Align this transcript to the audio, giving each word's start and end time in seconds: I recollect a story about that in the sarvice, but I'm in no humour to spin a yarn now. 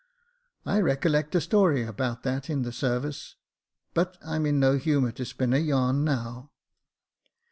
I 0.65 0.81
recollect 0.81 1.35
a 1.35 1.41
story 1.41 1.83
about 1.83 2.23
that 2.23 2.49
in 2.49 2.63
the 2.63 2.71
sarvice, 2.71 3.35
but 3.93 4.17
I'm 4.25 4.47
in 4.47 4.59
no 4.59 4.75
humour 4.77 5.11
to 5.11 5.25
spin 5.25 5.53
a 5.53 5.59
yarn 5.59 6.03
now. 6.03 6.49